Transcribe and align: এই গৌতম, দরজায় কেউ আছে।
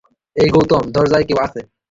এই 0.35 0.49
গৌতম, 0.49 0.83
দরজায় 0.91 1.25
কেউ 1.27 1.39
আছে। 1.45 1.61